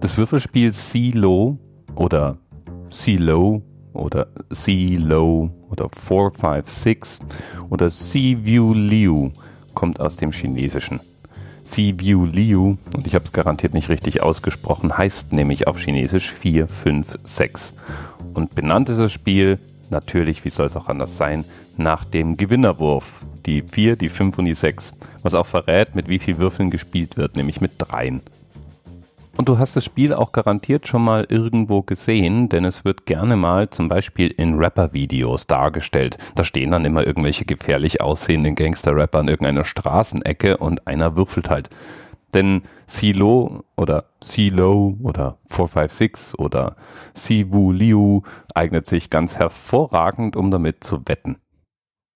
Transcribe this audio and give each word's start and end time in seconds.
Das 0.00 0.16
Würfelspiel 0.16 0.72
C-Low 0.72 1.58
oder 1.94 2.38
C-Low 2.90 3.62
oder 3.92 4.28
C-Low 4.50 5.50
oder 5.68 5.88
456 5.90 7.26
oder 7.68 7.90
C-View 7.90 8.72
Liu 8.72 9.30
kommt 9.74 10.00
aus 10.00 10.16
dem 10.16 10.32
Chinesischen. 10.32 11.00
C-View 11.64 12.24
Liu, 12.24 12.76
und 12.94 13.06
ich 13.06 13.14
habe 13.14 13.26
es 13.26 13.32
garantiert 13.32 13.74
nicht 13.74 13.90
richtig 13.90 14.22
ausgesprochen, 14.22 14.96
heißt 14.96 15.34
nämlich 15.34 15.66
auf 15.68 15.78
Chinesisch 15.78 16.32
456. 16.32 17.76
Und 18.32 18.54
benannt 18.54 18.88
ist 18.88 18.98
das 18.98 19.12
Spiel, 19.12 19.58
natürlich, 19.90 20.44
wie 20.46 20.50
soll 20.50 20.66
es 20.66 20.76
auch 20.76 20.88
anders 20.88 21.18
sein, 21.18 21.44
nach 21.76 22.04
dem 22.04 22.38
Gewinnerwurf. 22.38 23.26
Die 23.44 23.62
4, 23.62 23.96
die 23.96 24.08
5 24.08 24.38
und 24.38 24.46
die 24.46 24.54
6. 24.54 24.94
Was 25.22 25.34
auch 25.34 25.46
verrät, 25.46 25.94
mit 25.94 26.08
wie 26.08 26.18
viel 26.18 26.38
Würfeln 26.38 26.70
gespielt 26.70 27.16
wird, 27.16 27.36
nämlich 27.36 27.60
mit 27.60 27.72
dreien. 27.78 28.22
Und 29.40 29.48
du 29.48 29.58
hast 29.58 29.74
das 29.74 29.86
Spiel 29.86 30.12
auch 30.12 30.32
garantiert 30.32 30.86
schon 30.86 31.02
mal 31.02 31.24
irgendwo 31.26 31.80
gesehen, 31.80 32.50
denn 32.50 32.66
es 32.66 32.84
wird 32.84 33.06
gerne 33.06 33.36
mal 33.36 33.70
zum 33.70 33.88
Beispiel 33.88 34.28
in 34.28 34.58
Rapper-Videos 34.58 35.46
dargestellt. 35.46 36.18
Da 36.34 36.44
stehen 36.44 36.72
dann 36.72 36.84
immer 36.84 37.06
irgendwelche 37.06 37.46
gefährlich 37.46 38.02
aussehenden 38.02 38.54
Gangster-Rapper 38.54 39.20
an 39.20 39.28
irgendeiner 39.28 39.64
Straßenecke 39.64 40.58
und 40.58 40.86
einer 40.86 41.16
würfelt 41.16 41.48
halt. 41.48 41.70
Denn 42.34 42.64
Silo 42.86 43.64
oder 43.78 44.10
Silo 44.22 44.98
oder 45.02 45.38
456 45.46 46.38
oder 46.38 46.76
Siwu 47.14 47.72
Liu 47.72 48.20
eignet 48.54 48.84
sich 48.84 49.08
ganz 49.08 49.38
hervorragend, 49.38 50.36
um 50.36 50.50
damit 50.50 50.84
zu 50.84 51.00
wetten. 51.06 51.38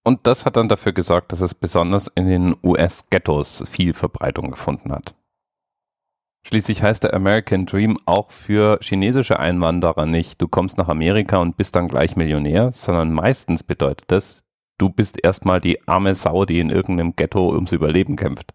Und 0.05 0.27
das 0.27 0.45
hat 0.45 0.59
dann 0.59 0.69
dafür 0.69 0.93
gesorgt, 0.93 1.33
dass 1.33 1.41
es 1.41 1.55
besonders 1.55 2.07
in 2.07 2.29
den 2.29 2.55
US-Ghettos 2.63 3.65
viel 3.67 3.95
Verbreitung 3.95 4.51
gefunden 4.51 4.93
hat. 4.93 5.15
Schließlich 6.47 6.83
heißt 6.83 7.05
der 7.05 7.15
American 7.15 7.65
Dream 7.65 7.97
auch 8.05 8.31
für 8.31 8.79
chinesische 8.83 9.41
Einwanderer 9.41 10.05
nicht, 10.05 10.41
du 10.43 10.49
kommst 10.49 10.77
nach 10.77 10.89
Amerika 10.89 11.39
und 11.39 11.57
bist 11.57 11.75
dann 11.75 11.89
gleich 11.89 12.17
Millionär, 12.17 12.71
sondern 12.73 13.13
meistens 13.13 13.63
bedeutet 13.63 14.05
das, 14.09 14.43
du 14.77 14.91
bist 14.91 15.23
erstmal 15.25 15.61
die 15.61 15.89
arme 15.89 16.15
Sau, 16.15 16.45
die 16.45 16.61
in 16.61 16.69
irgendeinem 16.69 17.17
Ghetto 17.17 17.49
ums 17.51 17.73
Überleben 17.73 18.17
kämpft. 18.17 18.53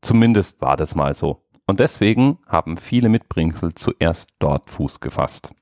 Zumindest 0.00 0.60
war 0.60 0.76
das 0.76 0.94
mal 0.94 1.14
so. 1.14 1.42
Und 1.66 1.80
deswegen 1.80 2.38
haben 2.46 2.76
viele 2.76 3.08
Mitbringsel 3.08 3.74
zuerst 3.74 4.30
dort 4.38 4.70
Fuß 4.70 5.00
gefasst. 5.00 5.52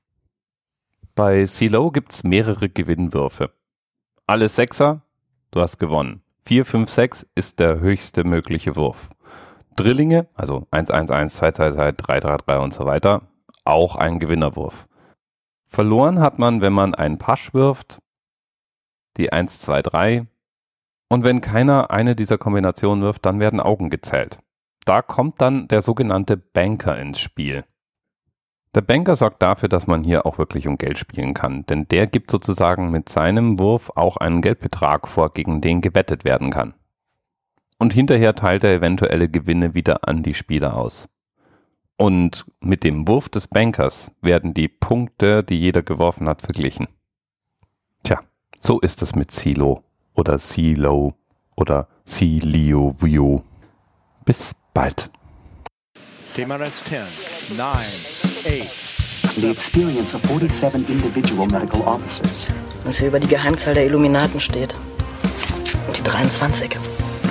Bei 1.14 1.47
CeeLo 1.47 1.91
gibt's 1.91 2.25
mehrere 2.25 2.69
Gewinnwürfe. 2.69 3.51
Alle 4.27 4.48
Sechser, 4.48 5.03
du 5.51 5.61
hast 5.61 5.78
gewonnen. 5.78 6.23
4, 6.47 6.64
5, 6.64 6.91
6 6.91 7.27
ist 7.34 7.58
der 7.58 7.80
höchste 7.80 8.25
mögliche 8.25 8.77
Wurf. 8.77 9.08
Drillinge, 9.77 10.27
also 10.34 10.67
1, 10.70 10.91
1, 10.91 11.11
1, 11.11 11.34
2, 11.36 11.53
2, 11.53 11.72
2, 11.72 11.92
3, 11.92 12.20
3, 12.20 12.36
3 12.36 12.58
und 12.58 12.75
so 12.75 12.84
weiter, 12.84 13.22
auch 13.64 13.97
ein 13.97 14.19
Gewinnerwurf. 14.19 14.86
Verloren 15.67 16.20
hat 16.20 16.39
man, 16.39 16.61
wenn 16.61 16.72
man 16.72 16.94
einen 16.94 17.19
Pasch 17.19 17.53
wirft, 17.55 17.98
die 19.17 19.33
1, 19.33 19.61
2, 19.61 19.83
3. 19.83 20.27
Und 21.08 21.25
wenn 21.25 21.41
keiner 21.41 21.91
eine 21.91 22.17
dieser 22.17 22.39
Kombinationen 22.39 23.02
wirft, 23.02 23.27
dann 23.27 23.41
werden 23.41 23.61
Augen 23.61 23.91
gezählt. 23.91 24.39
Da 24.84 25.02
kommt 25.02 25.41
dann 25.41 25.69
der 25.69 25.80
sogenannte 25.80 26.36
Banker 26.36 26.98
ins 26.98 27.20
Spiel. 27.20 27.64
Der 28.75 28.80
Banker 28.80 29.14
sorgt 29.14 29.41
dafür, 29.41 29.69
dass 29.69 29.86
man 29.86 30.02
hier 30.02 30.27
auch 30.27 30.39
wirklich 30.39 30.67
um 30.67 30.78
Geld 30.78 30.98
spielen 30.98 31.33
kann, 31.33 31.64
denn 31.67 31.86
der 31.89 32.06
gibt 32.06 32.30
sozusagen 32.30 32.91
mit 32.91 33.08
seinem 33.08 33.58
Wurf 33.58 33.91
auch 33.95 34.17
einen 34.17 34.42
Geldbetrag 34.42 35.06
vor, 35.06 35.30
gegen 35.30 35.61
den 35.61 35.80
gewettet 35.80 36.25
werden 36.25 36.50
kann 36.50 36.75
und 37.84 37.92
hinterher 37.92 38.34
teilt 38.34 38.64
er 38.64 38.72
eventuelle 38.72 39.28
Gewinne 39.28 39.74
wieder 39.74 40.08
an 40.08 40.22
die 40.22 40.32
Spieler 40.32 40.74
aus. 40.74 41.06
Und 41.98 42.46
mit 42.60 42.82
dem 42.82 43.06
Wurf 43.06 43.28
des 43.28 43.46
Bankers 43.46 44.10
werden 44.22 44.54
die 44.54 44.68
Punkte, 44.68 45.44
die 45.44 45.60
jeder 45.60 45.82
geworfen 45.82 46.27
hat, 46.27 46.40
verglichen. 46.40 46.88
Tja, 48.02 48.20
so 48.58 48.80
ist 48.80 49.02
es 49.02 49.14
mit 49.14 49.30
Silo 49.30 49.83
oder 50.14 50.39
Silo 50.39 51.12
oder 51.56 51.86
Silio 52.06 52.96
View. 52.98 53.42
Bis 54.24 54.55
bald. 54.73 55.11
TMRS 56.34 56.83
10, 56.89 57.00
9, 57.58 57.68
8. 57.68 59.36
The 59.36 59.50
experience 59.50 60.14
of 60.14 60.23
47 60.23 60.89
individual 60.89 61.46
medical 61.46 61.83
officers. 61.83 62.48
Was 62.84 62.96
hier 62.96 63.08
über 63.08 63.20
die 63.20 63.28
Geheimzahl 63.28 63.74
der 63.74 63.84
Illuminaten 63.84 64.40
steht. 64.40 64.74
Und 65.86 65.98
die 65.98 66.02
23. 66.02 66.78